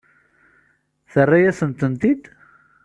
[1.11, 2.23] Terra-yasent-tent-id?